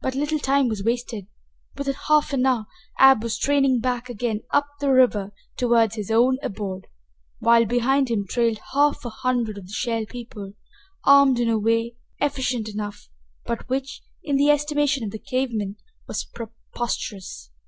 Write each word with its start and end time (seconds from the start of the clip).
But 0.00 0.14
little 0.14 0.38
time 0.38 0.68
was 0.68 0.84
wasted. 0.84 1.26
Within 1.76 1.96
half 2.06 2.32
an 2.32 2.46
hour 2.46 2.66
Ab 3.00 3.24
was 3.24 3.34
straining 3.34 3.80
back 3.80 4.08
again 4.08 4.42
up 4.52 4.68
the 4.78 4.92
river 4.92 5.32
toward 5.56 5.94
his 5.94 6.08
own 6.08 6.38
abode, 6.40 6.86
while 7.40 7.64
behind 7.64 8.08
him 8.08 8.26
trailed 8.28 8.60
half 8.74 9.04
a 9.04 9.10
hundred 9.10 9.58
of 9.58 9.66
the 9.66 9.72
Shell 9.72 10.04
People, 10.08 10.52
armed 11.02 11.40
in 11.40 11.48
a 11.48 11.58
way 11.58 11.96
effective 12.20 12.68
enough, 12.76 13.08
but 13.44 13.68
which, 13.68 14.02
in 14.22 14.36
the 14.36 14.50
estimation 14.50 15.02
of 15.02 15.10
the 15.10 15.18
cave 15.18 15.48
men, 15.52 15.74
was 16.06 16.24
preposterous. 16.26 17.50